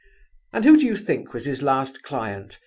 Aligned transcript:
And 0.51 0.63
who 0.65 0.77
do 0.77 0.83
you 0.83 0.97
think 0.97 1.31
was 1.31 1.45
his 1.45 1.61
last 1.61 2.01
client? 2.01 2.59